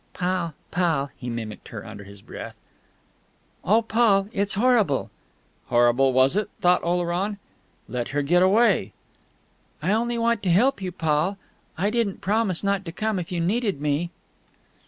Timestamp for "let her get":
7.99-8.41